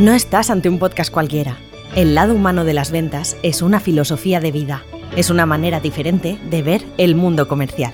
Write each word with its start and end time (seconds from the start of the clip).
No 0.00 0.12
estás 0.12 0.48
ante 0.50 0.68
un 0.68 0.78
podcast 0.78 1.10
cualquiera. 1.10 1.56
El 1.96 2.14
lado 2.14 2.32
humano 2.32 2.64
de 2.64 2.72
las 2.72 2.92
ventas 2.92 3.36
es 3.42 3.62
una 3.62 3.80
filosofía 3.80 4.38
de 4.38 4.52
vida. 4.52 4.84
Es 5.16 5.28
una 5.28 5.44
manera 5.44 5.80
diferente 5.80 6.38
de 6.48 6.62
ver 6.62 6.84
el 6.98 7.16
mundo 7.16 7.48
comercial. 7.48 7.92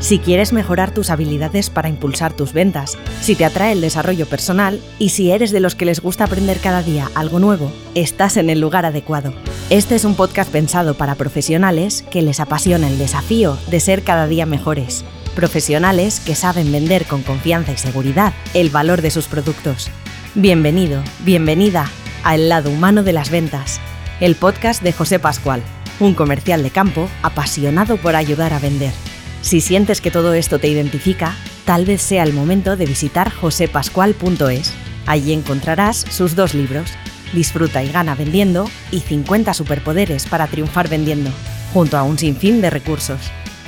Si 0.00 0.18
quieres 0.18 0.54
mejorar 0.54 0.94
tus 0.94 1.10
habilidades 1.10 1.68
para 1.68 1.90
impulsar 1.90 2.32
tus 2.32 2.54
ventas, 2.54 2.96
si 3.20 3.34
te 3.34 3.44
atrae 3.44 3.72
el 3.72 3.82
desarrollo 3.82 4.24
personal 4.24 4.80
y 4.98 5.10
si 5.10 5.30
eres 5.30 5.50
de 5.50 5.60
los 5.60 5.74
que 5.74 5.84
les 5.84 6.00
gusta 6.00 6.24
aprender 6.24 6.58
cada 6.58 6.82
día 6.82 7.10
algo 7.14 7.38
nuevo, 7.38 7.70
estás 7.94 8.38
en 8.38 8.48
el 8.48 8.58
lugar 8.58 8.86
adecuado. 8.86 9.34
Este 9.68 9.94
es 9.94 10.06
un 10.06 10.14
podcast 10.14 10.50
pensado 10.50 10.94
para 10.94 11.16
profesionales 11.16 12.02
que 12.10 12.22
les 12.22 12.40
apasiona 12.40 12.88
el 12.88 12.96
desafío 12.96 13.58
de 13.70 13.78
ser 13.78 14.04
cada 14.04 14.26
día 14.26 14.46
mejores. 14.46 15.04
Profesionales 15.36 16.18
que 16.18 16.34
saben 16.34 16.72
vender 16.72 17.04
con 17.04 17.20
confianza 17.20 17.72
y 17.72 17.76
seguridad 17.76 18.32
el 18.54 18.70
valor 18.70 19.02
de 19.02 19.10
sus 19.10 19.26
productos 19.26 19.90
Bienvenido, 20.34 21.04
bienvenida 21.26 21.90
a 22.24 22.36
El 22.36 22.48
lado 22.48 22.70
humano 22.70 23.02
de 23.02 23.12
las 23.12 23.28
ventas, 23.28 23.82
el 24.18 24.34
podcast 24.34 24.82
de 24.82 24.94
José 24.94 25.18
Pascual, 25.18 25.62
un 26.00 26.14
comercial 26.14 26.62
de 26.62 26.70
campo 26.70 27.10
apasionado 27.22 27.98
por 27.98 28.16
ayudar 28.16 28.54
a 28.54 28.58
vender. 28.58 28.94
Si 29.42 29.60
sientes 29.60 30.00
que 30.00 30.10
todo 30.10 30.32
esto 30.32 30.58
te 30.58 30.68
identifica, 30.68 31.36
tal 31.66 31.84
vez 31.84 32.00
sea 32.00 32.22
el 32.22 32.32
momento 32.32 32.76
de 32.76 32.86
visitar 32.86 33.30
josepascual.es. 33.30 34.72
Allí 35.04 35.34
encontrarás 35.34 35.98
sus 35.98 36.34
dos 36.34 36.54
libros, 36.54 36.88
Disfruta 37.34 37.82
y 37.82 37.92
gana 37.92 38.14
vendiendo 38.14 38.70
y 38.90 39.00
50 39.00 39.52
superpoderes 39.52 40.24
para 40.26 40.46
triunfar 40.46 40.88
vendiendo, 40.88 41.30
junto 41.74 41.98
a 41.98 42.04
un 42.04 42.18
sinfín 42.18 42.62
de 42.62 42.70
recursos. 42.70 43.20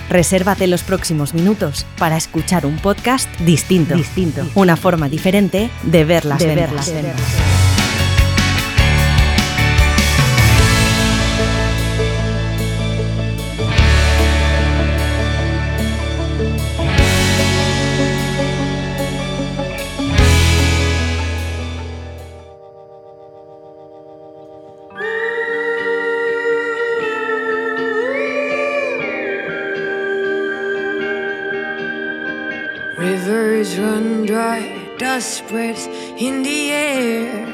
Resérvate 0.08 0.66
los 0.66 0.82
próximos 0.82 1.34
minutos 1.34 1.86
para 1.98 2.16
escuchar 2.16 2.66
un 2.66 2.76
podcast 2.76 3.28
distinto, 3.40 3.96
distinto. 3.96 4.46
una 4.54 4.76
forma 4.76 5.08
diferente 5.08 5.70
de 5.82 6.04
ver 6.04 6.24
las 6.24 6.40
de 6.40 6.54
spreads 35.20 35.86
in 36.18 36.42
the 36.42 36.70
air. 36.70 37.46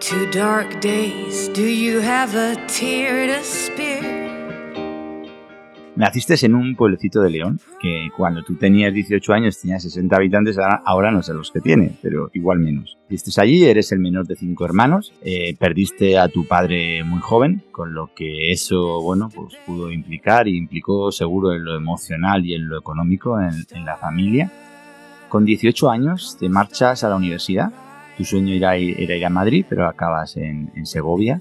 Two 0.00 0.30
dark 0.30 0.80
days, 0.80 1.48
do 1.48 1.66
you 1.66 2.00
have 2.00 2.34
a 2.34 2.56
tear 2.66 3.26
to 3.26 3.42
spare? 3.44 4.17
Naciste 5.98 6.36
en 6.46 6.54
un 6.54 6.76
pueblecito 6.76 7.20
de 7.22 7.30
León, 7.30 7.58
que 7.80 8.08
cuando 8.16 8.44
tú 8.44 8.54
tenías 8.54 8.94
18 8.94 9.32
años 9.32 9.60
tenía 9.60 9.80
60 9.80 10.14
habitantes, 10.14 10.56
ahora, 10.84 11.10
no 11.10 11.24
sé 11.24 11.34
los 11.34 11.50
que 11.50 11.60
tiene, 11.60 11.90
pero 12.00 12.30
igual 12.34 12.60
menos. 12.60 12.96
Naciste 13.08 13.36
allí, 13.40 13.64
eres 13.64 13.90
el 13.90 13.98
menor 13.98 14.24
de 14.28 14.36
cinco 14.36 14.64
hermanos, 14.64 15.12
eh, 15.22 15.56
perdiste 15.58 16.16
a 16.16 16.28
tu 16.28 16.46
padre 16.46 17.02
muy 17.02 17.18
joven, 17.18 17.64
con 17.72 17.94
lo 17.94 18.14
que 18.14 18.52
eso, 18.52 19.02
bueno, 19.02 19.28
pues 19.34 19.56
pudo 19.66 19.90
implicar 19.90 20.46
y 20.46 20.56
implicó 20.56 21.10
seguro 21.10 21.52
en 21.52 21.64
lo 21.64 21.74
emocional 21.74 22.46
y 22.46 22.54
en 22.54 22.68
lo 22.68 22.78
económico 22.78 23.36
en, 23.40 23.84
la 23.84 23.96
familia. 23.96 24.52
Con 25.28 25.44
18 25.44 25.90
años 25.90 26.36
te 26.38 26.48
marchas 26.48 27.02
a 27.02 27.08
la 27.08 27.16
universidad, 27.16 27.72
tu 28.16 28.24
sueño 28.24 28.54
era 28.54 28.78
ir, 28.78 29.24
a 29.24 29.30
Madrid, 29.30 29.66
pero 29.68 29.88
acabas 29.88 30.36
en 30.36 30.86
Segovia 30.86 31.40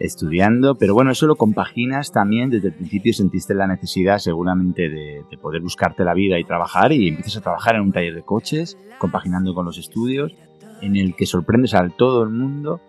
estudiando, 0.00 0.76
pero 0.76 0.94
bueno, 0.94 1.10
eso 1.10 1.26
lo 1.26 1.36
compaginas 1.36 2.10
también, 2.10 2.48
desde 2.48 2.68
el 2.68 2.74
principio 2.74 3.12
sentiste 3.12 3.54
la 3.54 3.66
necesidad 3.66 4.18
seguramente 4.18 4.88
de, 4.88 5.22
poder 5.40 5.60
buscarte 5.60 6.04
la 6.04 6.14
vida 6.14 6.38
y 6.38 6.44
trabajar 6.44 6.92
y 6.92 7.08
empiezas 7.08 7.36
a 7.36 7.40
trabajar 7.42 7.76
en 7.76 7.82
un 7.82 7.92
taller 7.92 8.14
de 8.14 8.22
coches, 8.22 8.78
compaginando 8.98 9.54
con 9.54 9.66
los 9.66 9.78
estudios, 9.78 10.34
en 10.80 10.96
el 10.96 11.14
que 11.14 11.26
sorprendes 11.26 11.74
a 11.74 11.86
todo 11.90 12.22
el 12.22 12.30
mundo 12.30 12.80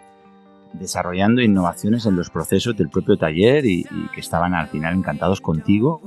desarrollando 0.73 1.41
innovaciones 1.41 2.05
en 2.05 2.15
los 2.15 2.29
procesos 2.29 2.77
del 2.77 2.89
propio 2.89 3.17
taller 3.17 3.65
y, 3.65 3.85
que 4.13 4.21
estaban 4.21 4.53
al 4.53 4.69
final 4.69 4.95
encantados 4.95 5.41
contigo. 5.41 6.01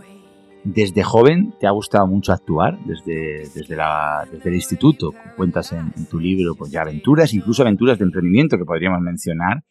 Desde 0.64 1.02
joven 1.02 1.52
te 1.60 1.66
ha 1.66 1.70
gustado 1.70 2.06
mucho 2.06 2.32
actuar, 2.32 2.78
desde, 2.86 3.50
desde, 3.54 3.76
la, 3.76 4.26
desde 4.32 4.48
el 4.48 4.54
instituto, 4.54 5.12
cuentas 5.36 5.72
en, 5.72 5.92
en 5.94 6.06
tu 6.06 6.18
libro 6.18 6.54
pues 6.54 6.70
ya 6.70 6.80
aventuras, 6.80 7.34
incluso 7.34 7.60
aventuras 7.60 7.98
de 7.98 8.04
emprendimiento 8.04 8.56
que 8.56 8.64
podríamos 8.64 9.02
mencionar, 9.02 9.62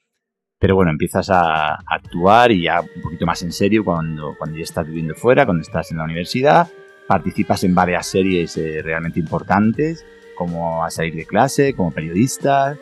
pero 0.64 0.76
bueno, 0.76 0.92
empiezas 0.92 1.30
a, 1.30 1.74
actuar 1.86 2.54
y 2.54 2.64
ya 2.64 2.80
un 2.80 3.02
poquito 3.02 3.26
más 3.26 3.42
en 3.42 3.52
serio 3.52 3.84
cuando, 3.84 4.34
cuando 4.38 4.56
ya 4.56 4.64
estás 4.64 4.88
viviendo 4.88 5.14
fuera, 5.14 5.44
cuando 5.44 5.62
estás 5.62 5.92
en 5.92 5.98
la 5.98 6.06
universidad, 6.06 6.70
participas 7.06 7.66
en 7.66 7.76
varias 7.76 8.08
series 8.08 8.56
eh, 8.56 8.82
realmente 8.82 9.20
importantes, 9.20 10.06
como 10.38 10.86
a 10.86 10.90
salir 10.90 11.16
de 11.16 11.26
clase, 11.26 11.74
como 11.74 11.92
periodista, 11.92 12.78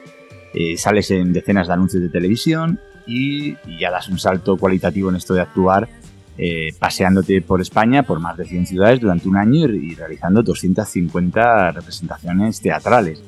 eh, 0.53 0.77
sales 0.77 1.09
en 1.09 1.33
decenas 1.33 1.65
de 1.65 1.73
anuncios 1.73 2.03
de 2.03 2.09
televisión 2.09 2.79
y, 3.07 3.55
ya 3.79 3.89
das 3.89 4.09
un 4.09 4.19
salto 4.19 4.57
cualitativo 4.57 5.09
en 5.09 5.15
esto 5.15 5.33
de 5.33 5.41
actuar, 5.41 5.89
eh, 6.37 6.75
paseándote 6.77 7.41
por 7.41 7.61
España, 7.61 8.03
por 8.03 8.19
más 8.19 8.37
de 8.37 8.45
100 8.45 8.67
ciudades 8.67 8.99
durante 8.99 9.27
un 9.27 9.37
año 9.37 9.67
y, 9.67 9.93
y 9.93 9.95
realizando 9.95 10.43
250 10.43 11.71
representaciones 11.71 12.61
teatrales. 12.61 13.23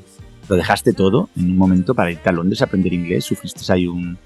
Lo 0.48 0.56
dejaste 0.58 0.94
todo 0.94 1.30
en 1.36 1.46
un 1.46 1.58
momento 1.58 1.96
para 1.96 2.12
irte 2.12 2.30
a 2.30 2.34
Londres 2.34 2.62
a 2.62 2.66
aprender 2.66 2.94
inglés, 2.94 3.26
sufriste 3.26 3.74
ahí 3.74 3.88
un, 3.88 4.20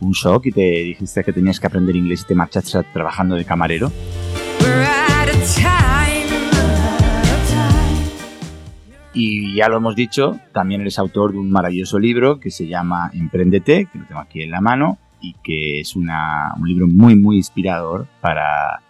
un 0.00 0.12
shock 0.12 0.46
y 0.46 0.52
te 0.52 0.60
dijiste 0.60 1.24
que 1.24 1.32
tenías 1.32 1.60
que 1.60 1.66
aprender 1.66 1.96
inglés 1.96 2.22
y 2.22 2.28
te 2.28 2.34
marchaste 2.34 2.82
trabajando 2.92 3.36
de 3.36 3.44
camarero? 3.44 3.92
Y 9.12 9.54
ya 9.56 9.68
lo 9.68 9.78
hemos 9.78 9.96
dicho, 9.96 10.38
también 10.52 10.80
eres 10.82 10.98
autor 10.98 11.32
de 11.32 11.38
un 11.38 11.50
maravilloso 11.50 11.98
libro 11.98 12.38
que 12.38 12.50
se 12.50 12.66
llama 12.68 13.10
Emprendete, 13.12 13.86
que 13.92 13.98
lo 13.98 14.06
tengo 14.06 14.20
aquí 14.20 14.42
en 14.42 14.50
la 14.50 14.60
mano, 14.60 14.98
y 15.20 15.34
que 15.42 15.80
es 15.80 15.96
una, 15.96 16.54
un 16.56 16.68
libro 16.68 16.86
muy, 16.86 17.16
muy 17.16 17.36
inspirador 17.36 18.06
para, 18.20 18.82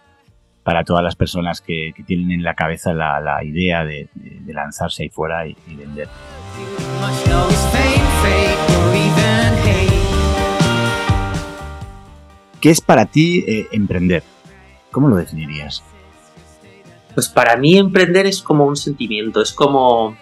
para 0.63 0.83
todas 0.83 1.03
las 1.03 1.15
personas 1.15 1.61
que, 1.61 1.91
que 1.95 2.03
tienen 2.03 2.31
en 2.31 2.43
la 2.43 2.53
cabeza 2.53 2.93
la, 2.93 3.19
la 3.19 3.43
idea 3.43 3.83
de, 3.83 4.09
de, 4.13 4.53
lanzarse 4.53 5.03
ahí 5.03 5.09
fuera 5.09 5.47
y, 5.47 5.55
y 5.67 5.75
vender. 5.75 6.07
¿Qué 12.61 12.69
es 12.69 12.79
para 12.79 13.07
ti 13.07 13.43
eh, 13.47 13.67
emprender? 13.71 14.21
¿Cómo 14.91 15.07
lo 15.07 15.15
definirías? 15.15 15.83
Pues 17.15 17.27
para 17.27 17.57
mí 17.57 17.77
emprender 17.77 18.27
es 18.27 18.43
como 18.43 18.67
un 18.67 18.75
sentimiento, 18.75 19.41
es 19.41 19.51
como 19.51 20.15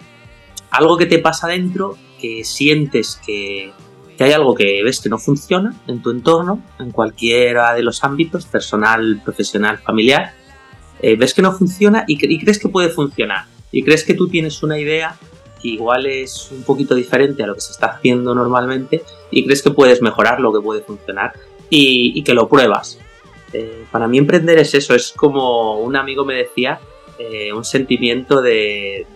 algo 0.70 0.96
que 0.96 1.04
te 1.04 1.18
pasa 1.18 1.48
dentro, 1.48 1.98
que 2.18 2.42
sientes 2.44 3.20
que, 3.24 3.72
hay 4.18 4.32
algo 4.32 4.54
que 4.54 4.82
ves 4.82 5.00
que 5.00 5.08
no 5.08 5.18
funciona 5.18 5.74
en 5.86 6.00
tu 6.02 6.10
entorno, 6.10 6.62
en 6.78 6.90
cualquiera 6.90 7.74
de 7.74 7.82
los 7.82 8.02
ámbitos, 8.04 8.46
personal, 8.46 9.20
profesional, 9.22 9.78
familiar, 9.78 10.32
eh, 11.00 11.16
ves 11.16 11.34
que 11.34 11.42
no 11.42 11.52
funciona 11.52 12.04
y, 12.06 12.18
y, 12.22 12.38
crees 12.38 12.58
que 12.58 12.68
puede 12.68 12.88
funcionar. 12.88 13.46
Y 13.70 13.82
crees 13.82 14.02
que 14.02 14.14
tú 14.14 14.28
tienes 14.28 14.62
una 14.62 14.78
idea 14.78 15.16
que 15.60 15.68
igual 15.68 16.06
es 16.06 16.50
un 16.50 16.62
poquito 16.62 16.94
diferente 16.94 17.42
a 17.42 17.46
lo 17.46 17.54
que 17.54 17.60
se 17.60 17.72
está 17.72 17.86
haciendo 17.86 18.34
normalmente 18.34 19.02
y 19.30 19.44
crees 19.44 19.62
que 19.62 19.70
puedes 19.70 20.02
mejorar 20.02 20.40
lo 20.40 20.52
que 20.52 20.60
puede 20.60 20.80
funcionar 20.80 21.32
y, 21.70 22.22
que 22.22 22.34
lo 22.34 22.48
pruebas. 22.48 22.98
Eh, 23.52 23.84
para 23.90 24.06
mí 24.06 24.18
emprender 24.18 24.58
es 24.58 24.74
eso, 24.74 24.94
es 24.94 25.12
como 25.12 25.80
un 25.80 25.96
amigo 25.96 26.24
me 26.24 26.34
decía, 26.34 26.80
eh, 27.18 27.52
un 27.52 27.64
sentimiento 27.64 28.42
de, 28.42 29.06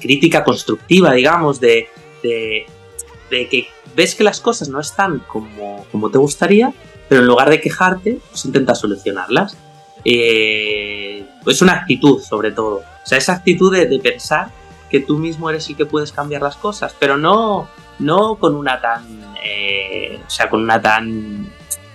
crítica 0.00 0.42
constructiva, 0.42 1.12
digamos, 1.12 1.60
de, 1.60 1.88
que 2.20 3.66
ves 3.94 4.14
que 4.14 4.24
las 4.24 4.40
cosas 4.40 4.68
no 4.68 4.80
están 4.80 5.20
como, 5.20 5.86
como 5.92 6.10
te 6.10 6.18
gustaría, 6.18 6.72
pero 7.08 7.20
en 7.20 7.26
lugar 7.26 7.50
de 7.50 7.60
quejarte, 7.60 8.18
pues 8.30 8.44
intentas 8.44 8.80
solucionarlas. 8.80 9.56
Eh, 10.04 11.24
es 11.46 11.62
una 11.62 11.72
actitud 11.72 12.20
sobre 12.20 12.52
todo, 12.52 12.76
o 12.76 13.06
sea, 13.06 13.18
esa 13.18 13.34
actitud 13.34 13.74
de, 13.74 13.98
pensar 14.00 14.50
que 14.90 15.00
tú 15.00 15.18
mismo 15.18 15.48
eres 15.48 15.68
el 15.68 15.76
que 15.76 15.86
puedes 15.86 16.12
cambiar 16.12 16.42
las 16.42 16.56
cosas, 16.56 16.94
pero 16.98 17.16
no, 17.16 17.68
no 17.98 18.36
con 18.36 18.54
una 18.54 18.80
tan, 18.80 19.36
eh, 19.44 20.20
o 20.26 20.30
sea, 20.30 20.48
con 20.48 20.62
una 20.62 20.80
tan 20.80 21.46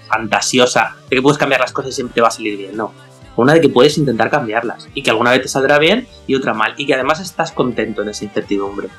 fantasiosa 0.08 0.96
de 1.10 1.16
que 1.16 1.22
puedes 1.22 1.38
cambiar 1.38 1.62
las 1.62 1.72
cosas 1.72 1.92
y 1.92 1.96
siempre 1.96 2.22
va 2.22 2.30
a 2.30 2.32
salir 2.32 2.58
bien, 2.58 2.76
no. 2.76 2.94
Una 3.36 3.54
de 3.54 3.62
que 3.62 3.70
puedes 3.70 3.98
intentar 3.98 4.30
cambiarlas 4.30 4.90
y 4.94 5.02
que 5.02 5.12
alguna 5.12 5.32
vez 5.32 5.44
te 5.44 5.48
saldrá 5.48 5.80
bien 5.80 6.08
y 6.28 6.36
otra 6.36 6.54
mal 6.54 6.74
y 6.78 6.86
que 6.86 6.94
además 6.94 7.20
estás 7.20 7.52
contento 7.52 8.02
en 8.02 8.10
esa 8.10 8.26
incertidumbre. 8.26 8.90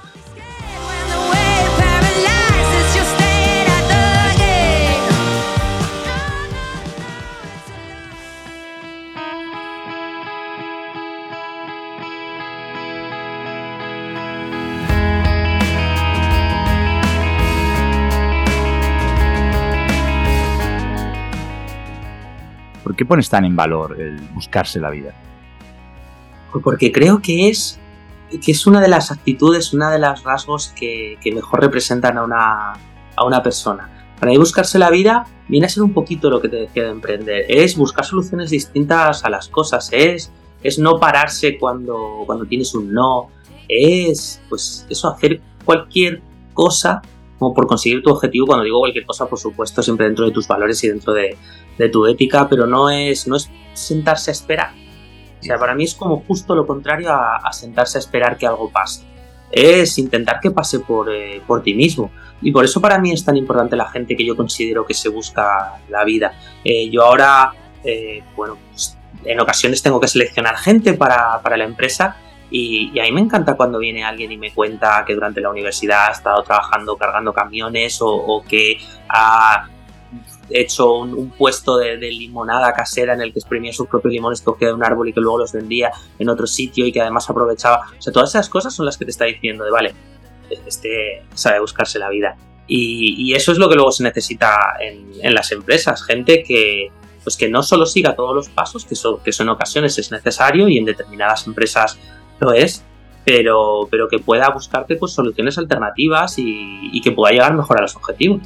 Qué 23.00 23.06
pones 23.06 23.30
tan 23.30 23.46
en 23.46 23.56
valor 23.56 23.98
el 23.98 24.20
buscarse 24.34 24.78
la 24.78 24.90
vida? 24.90 25.14
Pues 26.52 26.62
porque 26.62 26.92
creo 26.92 27.22
que 27.22 27.48
es, 27.48 27.80
que 28.44 28.52
es 28.52 28.66
una 28.66 28.78
de 28.78 28.88
las 28.88 29.10
actitudes, 29.10 29.72
una 29.72 29.90
de 29.90 29.98
los 29.98 30.22
rasgos 30.22 30.68
que, 30.78 31.18
mejor 31.34 31.62
representan 31.62 32.18
a 32.18 32.24
una, 32.24 32.72
a 33.16 33.24
una 33.24 33.42
persona. 33.42 33.88
Para 34.18 34.32
mí 34.32 34.36
buscarse 34.36 34.78
la 34.78 34.90
vida 34.90 35.26
viene 35.48 35.64
a 35.64 35.70
ser 35.70 35.82
un 35.82 35.94
poquito 35.94 36.28
lo 36.28 36.42
que 36.42 36.50
te 36.50 36.56
decía 36.56 36.84
de 36.84 36.90
emprender. 36.90 37.46
Es 37.48 37.74
buscar 37.74 38.04
soluciones 38.04 38.50
distintas 38.50 39.24
a 39.24 39.30
las 39.30 39.48
cosas. 39.48 39.88
Es, 39.92 40.30
es 40.62 40.78
no 40.78 41.00
pararse 41.00 41.56
cuando, 41.56 42.24
cuando 42.26 42.44
tienes 42.44 42.74
un 42.74 42.92
no. 42.92 43.30
Es, 43.66 44.42
pues, 44.50 44.86
eso, 44.90 45.08
hacer 45.08 45.40
cualquier 45.64 46.20
cosa 46.52 47.00
como 47.40 47.54
por 47.54 47.66
conseguir 47.66 48.02
tu 48.02 48.10
objetivo. 48.10 48.46
Cuando 48.46 48.64
digo 48.64 48.78
cualquier 48.78 49.06
cosa, 49.06 49.26
por 49.26 49.38
supuesto, 49.38 49.82
siempre 49.82 50.06
dentro 50.06 50.26
de 50.26 50.30
tus 50.30 50.46
valores 50.46 50.84
y 50.84 50.88
dentro 50.88 51.14
de, 51.14 51.36
tu 51.90 52.06
ética, 52.06 52.46
pero 52.46 52.66
no 52.66 52.90
es, 52.90 53.26
no 53.26 53.36
es 53.36 53.50
sentarse 53.72 54.30
a 54.30 54.32
esperar. 54.32 54.74
O 55.40 55.42
sea, 55.42 55.58
para 55.58 55.74
mí 55.74 55.84
es 55.84 55.94
como 55.94 56.20
justo 56.20 56.54
lo 56.54 56.66
contrario 56.66 57.10
a, 57.10 57.50
sentarse 57.52 57.96
a 57.96 58.00
esperar 58.00 58.36
que 58.36 58.46
algo 58.46 58.70
pase. 58.70 59.06
Es 59.50 59.96
intentar 59.98 60.38
que 60.40 60.50
pase 60.50 60.80
por, 60.80 61.10
eh, 61.10 61.40
por 61.46 61.62
ti 61.62 61.72
mismo. 61.72 62.12
Y 62.42 62.52
por 62.52 62.66
eso 62.66 62.78
para 62.82 62.98
mí 62.98 63.10
es 63.10 63.24
tan 63.24 63.38
importante 63.38 63.74
la 63.74 63.88
gente 63.88 64.14
que 64.14 64.26
yo 64.26 64.36
considero 64.36 64.84
que 64.84 64.92
se 64.92 65.08
busca 65.08 65.80
la 65.88 66.04
vida. 66.04 66.34
Eh, 66.62 66.90
yo 66.90 67.04
ahora, 67.04 67.52
eh, 67.82 68.22
bueno, 68.36 68.58
pues, 68.70 68.98
en 69.24 69.40
ocasiones 69.40 69.82
tengo 69.82 69.98
que 69.98 70.08
seleccionar 70.08 70.58
gente 70.58 70.92
para, 70.92 71.40
para 71.40 71.56
la 71.56 71.64
empresa 71.64 72.18
y, 72.50 72.98
a 72.98 73.04
mí 73.04 73.12
me 73.12 73.20
encanta 73.20 73.54
cuando 73.56 73.78
viene 73.78 74.04
alguien 74.04 74.32
y 74.32 74.36
me 74.36 74.52
cuenta 74.52 75.04
que 75.06 75.14
durante 75.14 75.40
la 75.40 75.50
universidad 75.50 76.08
ha 76.08 76.12
estado 76.12 76.42
trabajando 76.42 76.96
cargando 76.96 77.32
camiones 77.32 77.98
o, 78.00 78.42
que 78.48 78.78
ha 79.08 79.68
hecho 80.50 80.94
un, 80.94 81.30
puesto 81.30 81.76
de, 81.76 81.96
limonada 81.96 82.72
casera 82.72 83.14
en 83.14 83.20
el 83.20 83.32
que 83.32 83.38
exprimía 83.38 83.72
sus 83.72 83.86
propios 83.86 84.12
limones 84.12 84.42
cogía 84.42 84.68
de 84.68 84.74
un 84.74 84.84
árbol 84.84 85.08
y 85.08 85.12
que 85.12 85.20
luego 85.20 85.38
los 85.38 85.52
vendía 85.52 85.92
en 86.18 86.28
otro 86.28 86.46
sitio 86.46 86.84
y 86.86 86.92
que 86.92 87.00
además 87.00 87.30
aprovechaba. 87.30 87.86
O 87.96 88.02
sea, 88.02 88.12
todas 88.12 88.30
esas 88.30 88.48
cosas 88.48 88.74
son 88.74 88.86
las 88.86 88.98
que 88.98 89.04
te 89.04 89.12
está 89.12 89.26
diciendo 89.26 89.64
de, 89.64 89.70
vale, 89.70 89.94
este 90.66 91.22
sabe 91.34 91.60
buscarse 91.60 91.98
la 92.00 92.08
vida. 92.08 92.36
Y, 92.66 93.34
eso 93.34 93.50
es 93.50 93.58
lo 93.58 93.68
que 93.68 93.74
luego 93.74 93.90
se 93.90 94.04
necesita 94.04 94.76
en, 94.80 95.34
las 95.34 95.50
empresas, 95.50 96.04
gente 96.04 96.44
que, 96.44 96.88
pues 97.24 97.36
que 97.36 97.48
no 97.48 97.64
solo 97.64 97.84
siga 97.84 98.14
todos 98.14 98.34
los 98.34 98.48
pasos, 98.48 98.84
que 98.84 98.94
eso, 98.94 99.20
que 99.24 99.32
en 99.36 99.48
ocasiones 99.48 99.98
es 99.98 100.12
necesario 100.12 100.68
y 100.68 100.78
en 100.78 100.84
determinadas 100.84 101.48
empresas 101.48 101.98
lo 102.40 102.52
es, 102.52 102.84
pero, 103.24 103.86
pero 103.90 104.08
que 104.08 104.18
pueda 104.18 104.48
buscarte 104.50 104.96
pues, 104.96 105.12
soluciones 105.12 105.58
alternativas 105.58 106.38
y, 106.38 106.90
y 106.92 107.00
que 107.00 107.12
pueda 107.12 107.32
llegar 107.32 107.54
mejor 107.54 107.78
a 107.78 107.82
los 107.82 107.94
objetivos. 107.96 108.40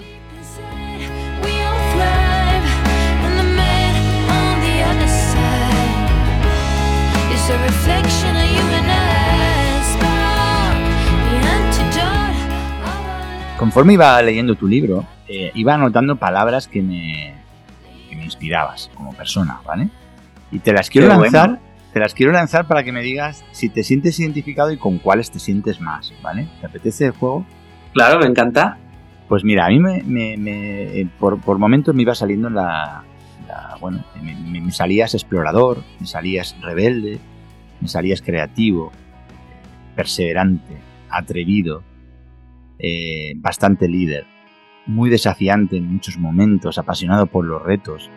Conforme 13.58 13.94
iba 13.94 14.20
leyendo 14.20 14.56
tu 14.56 14.66
libro, 14.66 15.06
eh, 15.26 15.50
iba 15.54 15.74
anotando 15.74 16.16
palabras 16.16 16.68
que 16.68 16.82
me, 16.82 17.34
me 18.14 18.24
inspirabas 18.24 18.90
como 18.94 19.14
persona, 19.14 19.60
¿vale? 19.64 19.88
Y 20.50 20.58
te 20.58 20.72
las 20.72 20.90
quiero 20.90 21.08
lanzar, 21.08 21.60
te 21.94 22.00
las 22.00 22.12
quiero 22.12 22.32
lanzar 22.32 22.66
para 22.66 22.82
que 22.82 22.90
me 22.90 23.02
digas 23.02 23.44
si 23.52 23.68
te 23.68 23.84
sientes 23.84 24.18
identificado 24.18 24.72
y 24.72 24.76
con 24.76 24.98
cuáles 24.98 25.30
te 25.30 25.38
sientes 25.38 25.80
más, 25.80 26.12
¿vale? 26.22 26.48
¿Te 26.60 26.66
apetece 26.66 27.06
el 27.06 27.12
juego? 27.12 27.46
Claro, 27.92 28.18
me 28.18 28.26
encanta. 28.26 28.78
Pues 29.28 29.44
mira, 29.44 29.64
a 29.64 29.68
mí 29.68 29.78
me, 29.78 30.02
me, 30.02 31.08
por, 31.20 31.40
por, 31.40 31.58
momentos 31.58 31.94
me 31.94 32.02
iba 32.02 32.16
saliendo 32.16 32.50
la, 32.50 33.04
bueno, 33.80 34.04
me, 34.20 34.72
salías 34.72 35.14
explorador, 35.14 35.84
me 36.00 36.06
salías 36.08 36.56
rebelde, 36.60 37.20
me 37.80 37.86
salías 37.86 38.22
creativo, 38.22 38.90
perseverante, 39.94 40.76
atrevido, 41.08 41.84
eh, 42.80 43.34
bastante 43.36 43.86
líder, 43.86 44.26
muy 44.86 45.10
desafiante 45.10 45.76
en 45.76 45.92
muchos 45.92 46.18
momentos, 46.18 46.76
apasionado 46.76 47.26
por 47.26 47.44
los 47.44 47.62
retos. 47.62 48.10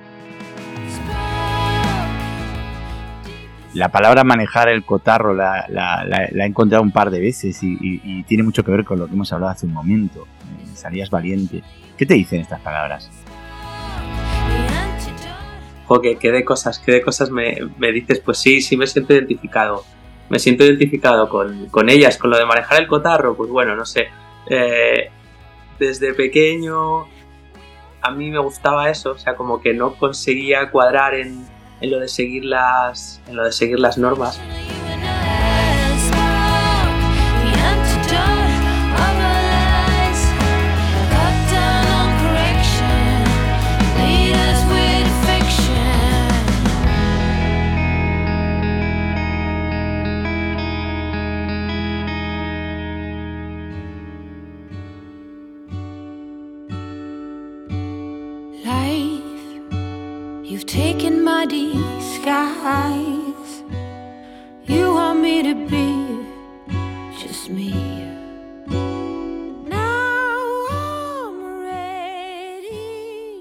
La 3.74 3.90
palabra 3.90 4.24
manejar 4.24 4.70
el 4.70 4.84
cotarro 4.84 5.34
la, 5.34 5.66
he 6.34 6.46
encontrado 6.46 6.84
un 6.84 6.92
par 6.92 7.12
de 7.12 7.20
veces 7.20 7.60
y, 7.62 8.24
tiene 8.24 8.44
mucho 8.44 8.64
que 8.64 8.72
ver 8.72 8.86
con 8.86 9.00
lo 9.00 9.08
que 9.08 9.14
hemos 9.14 9.32
hablado 9.34 9.52
hace 9.52 9.66
un 9.66 9.74
momento. 9.74 10.28
Salías 10.74 11.10
valiente. 11.10 11.64
¿Qué 11.98 12.06
te 12.06 12.14
dicen 12.14 12.42
estas 12.42 12.62
palabras? 12.62 13.10
Joder, 15.86 16.18
¿qué 16.18 16.32
de 16.32 16.44
cosas, 16.44 16.80
qué 16.80 16.92
de 16.92 17.02
cosas 17.02 17.30
me, 17.32 17.58
dices? 17.94 18.20
Pues 18.20 18.38
sí, 18.38 18.62
sí 18.62 18.78
me 18.78 18.88
siento 18.88 19.14
identificado. 19.14 19.84
Me 20.30 20.40
siento 20.40 20.66
identificado 20.66 21.30
con, 21.30 21.68
con 21.68 21.90
ellas, 21.90 22.18
con 22.18 22.30
lo 22.30 22.38
de 22.38 22.46
manejar 22.46 22.82
el 22.82 22.88
cotarro, 22.88 23.36
pues 23.38 23.50
bueno, 23.50 23.76
no 23.76 23.86
sé 23.86 24.08
eh, 24.50 25.10
desde 25.80 26.14
pequeño 26.14 27.06
a 28.02 28.12
mí 28.12 28.32
me 28.32 28.40
gustaba 28.40 28.90
eso, 28.90 29.12
o 29.12 29.18
sea, 29.18 29.36
como 29.36 29.60
que 29.60 29.74
no 29.74 29.96
conseguía 29.96 30.72
cuadrar 30.72 31.16
en, 31.16 31.46
en 31.82 31.92
lo 31.92 32.00
de 32.00 32.08
seguir 32.08 32.46
las, 32.46 33.22
en 33.28 33.36
lo 33.36 33.44
de 33.44 33.52
seguir 33.52 33.80
las 33.80 33.98
normas. 33.98 34.40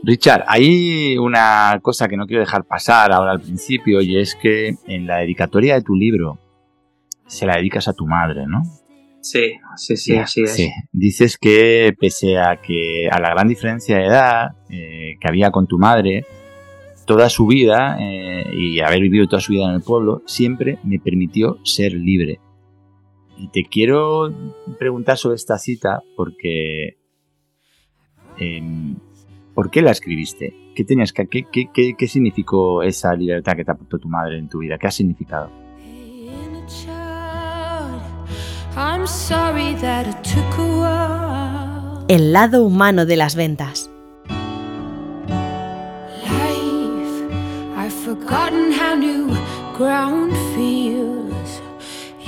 Richard, 0.05 0.45
hay 0.47 1.19
una 1.19 1.81
cosa 1.83 2.07
que 2.07 2.17
no 2.17 2.27
quiero 2.27 2.41
dejar 2.41 2.65
pasar 2.65 3.11
ahora 3.11 3.33
al 3.33 3.41
principio 3.41 4.01
y 4.01 4.17
es 4.17 4.37
que 4.37 4.77
en 4.87 5.09
la 5.09 5.19
dedicatoria 5.19 5.75
de 5.75 5.83
tu 5.83 5.97
libro 5.97 6.39
se 7.27 7.47
la 7.47 7.57
dedicas 7.57 7.89
a 7.89 7.95
tu 7.95 8.07
madre, 8.07 8.47
¿no? 8.47 8.63
Sí, 9.21 9.55
sí, 9.75 9.97
sí, 9.97 10.17
así 10.17 10.43
es. 10.43 10.71
Dices 10.93 11.37
que 11.37 11.93
pese 11.99 12.39
a 12.39 12.61
que 12.63 13.09
a 13.11 13.19
la 13.19 13.31
gran 13.31 13.49
diferencia 13.49 13.97
de 13.97 14.07
edad 14.07 14.53
eh, 14.71 15.17
que 15.21 15.29
había 15.29 15.51
con 15.51 15.67
tu 15.67 15.79
madre, 15.79 16.25
toda 17.07 17.31
su 17.31 17.47
vida 17.47 17.97
eh, 18.01 18.45
y 18.53 18.81
haber 18.81 19.01
vivido 19.01 19.27
toda 19.27 19.41
su 19.41 19.53
vida 19.53 19.69
en 19.69 19.77
el 19.77 19.83
pueblo, 19.83 20.23
siempre 20.27 20.79
me 20.85 20.99
permitió 20.99 21.59
ser 21.65 21.93
libre. 21.93 22.41
Y 23.39 23.49
te 23.49 23.65
quiero 23.65 24.33
preguntar 24.79 25.17
sobre 25.17 25.37
esta 25.37 25.59
cita 25.59 26.03
porque 26.17 26.99
em, 28.39 28.97
¿Por 29.57 29.71
qué 29.71 29.81
la 29.81 29.91
escribiste? 29.91 30.55
¿Qué 30.75 30.85
tenías 30.85 31.15
que, 31.15 31.27
qué, 31.29 31.47
qué, 31.51 31.95
qué, 31.97 32.09
significó 32.09 32.83
esa 32.83 33.15
libertad 33.15 33.57
que 33.57 33.65
te 33.65 33.71
aportó 33.71 33.99
tu 33.99 34.07
madre 34.07 34.37
en 34.37 34.51
tu 34.51 34.59
vida? 34.59 34.77
¿Qué 34.77 34.87
ha 34.87 34.91
significado? 34.91 35.51
El 42.09 42.35
lado 42.35 42.65
humano 42.67 43.07
de 43.07 43.17
las 43.17 43.35
ventas. 43.35 43.91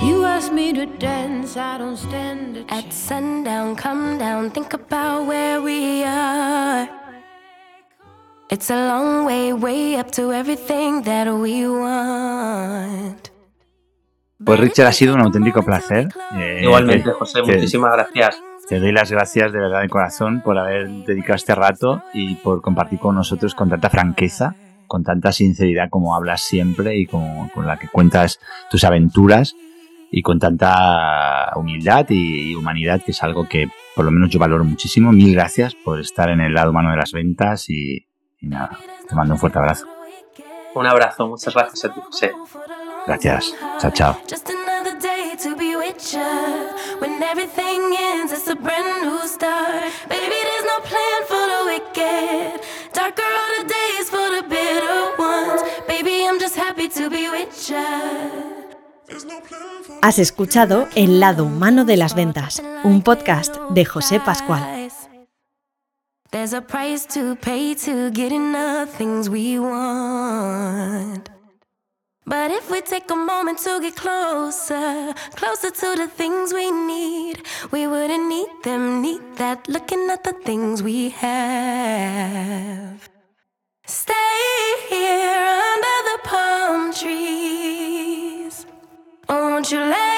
You 0.01 0.25
ask 0.25 0.51
me 0.51 0.73
to 0.73 0.85
dance, 0.97 1.57
I 1.57 1.77
don't 1.77 1.97
stand 1.97 2.57
a 2.57 2.73
At 2.73 2.91
sundown, 2.91 3.75
come 3.75 4.17
down, 4.17 4.51
think 4.51 4.73
about 4.73 5.25
where 5.27 5.61
we 5.61 6.03
are. 6.03 6.89
It's 8.49 8.69
a 8.69 8.75
long 8.75 9.25
way, 9.25 9.53
way 9.53 9.95
up 9.95 10.11
to 10.11 10.33
everything 10.33 11.01
that 11.03 11.27
we 11.31 11.67
want. 11.67 13.29
Pues 14.43 14.59
Richard, 14.59 14.87
ha 14.87 14.91
sido 14.91 15.15
un 15.15 15.21
auténtico 15.21 15.63
placer. 15.63 16.09
Eh, 16.35 16.61
Igualmente, 16.63 17.11
José, 17.11 17.41
muchísimas 17.41 17.91
gracias. 17.93 18.41
Te 18.67 18.79
doy 18.79 18.91
las 18.91 19.11
gracias 19.11 19.51
de 19.51 19.59
verdad 19.59 19.81
de 19.81 19.89
corazón 19.89 20.41
por 20.41 20.57
haber 20.57 20.87
dedicado 21.05 21.35
este 21.35 21.55
rato 21.55 22.03
y 22.13 22.35
por 22.35 22.61
compartir 22.61 22.99
con 22.99 23.15
nosotros 23.15 23.55
con 23.55 23.69
tanta 23.69 23.89
franqueza, 23.89 24.55
con 24.89 25.05
tanta 25.05 25.31
sinceridad 25.31 25.89
como 25.89 26.13
hablas 26.13 26.41
siempre 26.41 26.97
y 26.97 27.05
con, 27.05 27.47
con 27.49 27.65
la 27.65 27.77
que 27.77 27.87
cuentas 27.87 28.41
tus 28.69 28.83
aventuras 28.83 29.55
y 30.11 30.21
con 30.21 30.39
tanta 30.39 31.51
humildad 31.55 32.05
y 32.09 32.55
humanidad, 32.55 33.01
que 33.05 33.11
es 33.11 33.23
algo 33.23 33.47
que 33.47 33.69
por 33.95 34.03
lo 34.03 34.11
menos 34.11 34.29
yo 34.29 34.39
valoro 34.39 34.65
muchísimo. 34.65 35.13
Mil 35.13 35.33
gracias 35.33 35.75
por 35.75 35.99
estar 35.99 36.29
en 36.29 36.41
el 36.41 36.53
lado 36.53 36.71
humano 36.71 36.91
de 36.91 36.97
las 36.97 37.11
ventas 37.13 37.69
y, 37.69 38.05
y 38.41 38.47
nada, 38.47 38.77
te 39.07 39.15
mando 39.15 39.35
un 39.35 39.39
fuerte 39.39 39.59
abrazo. 39.59 39.85
Un 40.75 40.85
abrazo, 40.85 41.27
muchas 41.27 41.53
gracias 41.53 41.85
a 41.85 41.93
ti, 41.93 42.01
José. 42.03 42.31
Gracias. 43.07 43.55
Chao, 43.79 43.91
chao. 43.91 44.17
Just 44.29 44.49
another 44.49 44.99
day 44.99 45.35
to 45.43 45.55
be 45.55 45.75
with 45.75 45.97
ya. 46.11 46.69
When 46.99 47.21
everything 47.23 47.95
ends, 47.97 48.31
it's 48.31 48.47
a 48.47 48.55
brand 48.55 49.03
new 49.03 49.27
start. 49.27 49.83
Baby, 50.07 50.35
there's 50.47 50.65
no 50.65 50.79
plan 50.81 51.19
for 51.27 51.43
the 51.47 51.61
wicked. 51.65 52.61
Darker 52.93 53.21
are 53.21 53.63
the 53.63 53.69
days 53.69 54.09
for 54.09 54.29
the 54.35 54.43
bitter 54.47 55.15
ones. 55.17 55.61
Baby, 55.87 56.25
I'm 56.27 56.39
just 56.39 56.55
happy 56.55 56.89
to 56.89 57.09
be 57.09 57.29
with. 57.29 57.49
Has 60.01 60.19
escuchado 60.19 60.87
El 60.95 61.19
lado 61.19 61.45
humano 61.45 61.85
de 61.85 61.97
las 61.97 62.15
ventas, 62.15 62.61
un 62.83 63.01
podcast 63.01 63.57
de 63.71 63.85
José 63.85 64.19
Pascual. 64.19 64.89
There's 66.31 66.53
a 66.53 66.61
price 66.61 67.07
to 67.15 67.35
pay 67.35 67.73
to 67.85 68.11
get 68.11 68.31
enough 68.31 68.89
things 68.89 69.29
we 69.29 69.57
want. 69.57 71.29
But 72.29 72.51
if 72.51 72.69
we 72.69 72.81
take 72.81 73.09
a 73.09 73.15
moment 73.15 73.57
to 73.65 73.79
get 73.81 73.95
closer, 73.95 75.15
closer 75.35 75.71
to 75.71 75.95
the 75.95 76.07
things 76.07 76.53
we 76.53 76.69
need, 76.69 77.41
we 77.71 77.87
wouldn't 77.87 78.29
need 78.29 78.49
them, 78.63 79.01
need 79.01 79.21
that, 79.37 79.67
looking 79.67 80.07
at 80.11 80.23
the 80.23 80.33
things 80.33 80.83
we 80.83 81.09
have. 81.09 83.09
Stay 83.87 84.43
here 84.89 85.49
under 85.73 85.97
the 86.09 86.19
palm 86.23 86.93
trees. 86.93 88.67
Won't 89.27 89.71
you 89.71 89.79
lay 89.79 90.08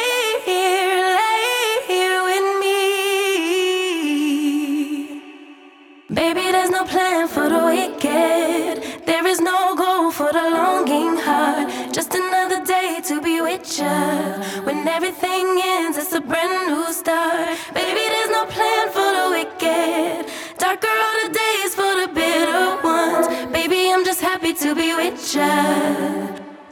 everything 14.91 15.45
ends, 15.63 15.97
it's 15.97 16.13
a 16.13 16.21
brand 16.21 16.67
new 16.67 16.91
start. 16.91 17.57
Baby, 17.73 18.03
there's 18.13 18.29
no 18.29 18.45
plan 18.45 18.85
for 18.95 19.09
the 19.17 19.25
wicked. 19.37 20.25
Darker 20.57 20.95
are 21.07 21.17
the 21.23 21.29
days 21.43 21.71
for 21.79 21.91
the 22.01 22.07
bitter 22.13 22.63
ones. 22.83 23.27
Baby, 23.51 23.91
I'm 23.93 24.03
just 24.03 24.21
happy 24.21 24.53
to 24.53 24.75
be 24.75 24.93
with 24.93 25.17
ya. 25.33 25.47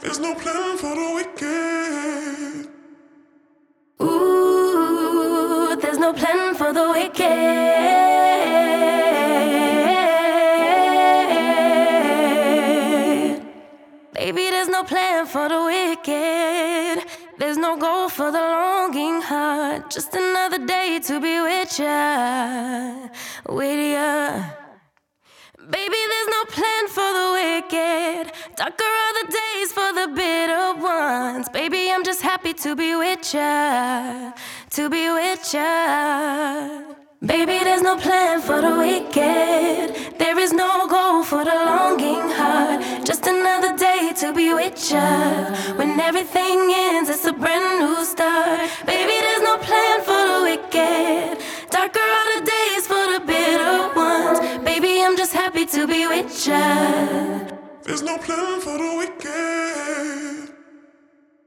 There's 0.00 0.20
no 0.20 0.34
plan 0.34 0.76
for 0.82 0.94
the 1.00 1.08
wicked. 1.18 2.68
Ooh, 4.02 5.76
there's 5.80 5.98
no 5.98 6.12
plan 6.12 6.54
for 6.54 6.72
the 6.72 6.88
wicked. 6.90 7.30
Baby, 14.12 14.44
there's 14.50 14.68
no 14.68 14.84
plan 14.84 15.26
for 15.26 15.48
the 15.48 15.60
wicked. 15.64 17.29
There's 17.40 17.56
no 17.56 17.74
goal 17.78 18.10
for 18.10 18.30
the 18.30 18.38
longing 18.38 19.22
heart. 19.22 19.90
Just 19.90 20.14
another 20.14 20.58
day 20.58 21.00
to 21.04 21.18
be 21.18 21.40
with 21.40 21.78
ya, 21.78 23.08
with 23.48 23.80
ya. 23.94 24.44
Baby, 25.56 26.00
there's 26.12 26.30
no 26.36 26.42
plan 26.56 26.88
for 26.96 27.10
the 27.18 27.28
wicked. 27.38 28.32
Darker 28.56 28.92
are 29.04 29.14
the 29.20 29.32
days 29.40 29.72
for 29.72 29.90
the 29.90 30.08
bitter 30.14 30.74
ones. 30.82 31.48
Baby, 31.48 31.90
I'm 31.90 32.04
just 32.04 32.20
happy 32.20 32.52
to 32.52 32.76
be 32.76 32.94
with 32.94 33.32
ya, 33.32 34.32
to 34.72 34.90
be 34.90 35.08
with 35.08 35.54
ya. 35.54 36.89
Baby, 37.22 37.58
there's 37.62 37.82
no 37.82 37.96
plan 37.98 38.40
for 38.40 38.62
the 38.62 38.76
wicked. 38.78 40.16
There 40.18 40.38
is 40.38 40.54
no 40.54 40.88
goal 40.88 41.22
for 41.22 41.44
the 41.44 41.54
longing 41.54 42.30
heart. 42.30 43.04
Just 43.04 43.26
another 43.26 43.76
day 43.76 44.14
to 44.20 44.32
be 44.32 44.54
with 44.54 44.90
ya. 44.90 45.44
When 45.76 46.00
everything 46.00 46.72
ends, 46.72 47.10
it's 47.10 47.26
a 47.26 47.34
brand 47.34 47.80
new 47.80 48.02
start. 48.06 48.70
Baby, 48.86 49.20
there's 49.20 49.42
no 49.42 49.58
plan 49.58 50.00
for 50.00 50.22
the 50.32 50.40
wicked. 50.48 51.44
Darker 51.68 52.00
are 52.00 52.40
the 52.40 52.46
days 52.56 52.86
for 52.86 53.04
the 53.12 53.20
bitter 53.26 53.94
ones. 53.94 54.40
Baby, 54.64 55.02
I'm 55.04 55.14
just 55.14 55.34
happy 55.34 55.66
to 55.66 55.86
be 55.86 56.06
with 56.06 56.46
ya. 56.46 56.56
There's 57.82 58.02
no 58.02 58.16
plan 58.16 58.62
for 58.62 58.78
the 58.78 58.94
wicked. 58.96 60.29